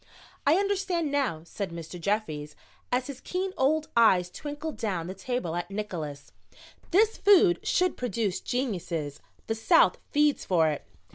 "I 0.47 0.55
understand 0.55 1.11
now," 1.11 1.43
said 1.43 1.69
Mr. 1.69 2.01
Jeffries, 2.01 2.55
as 2.91 3.05
his 3.05 3.21
keen 3.21 3.53
old 3.55 3.87
eyes 3.95 4.31
twinkled 4.31 4.77
down 4.77 5.05
the 5.05 5.13
table 5.13 5.55
at 5.55 5.69
Nickols. 5.69 6.31
"This 6.89 7.17
food 7.19 7.59
should 7.61 7.97
produce 7.97 8.39
geniuses. 8.39 9.19
The 9.45 9.53
South 9.53 9.99
feeds 10.11 10.43
for 10.43 10.69
it." 10.69 10.87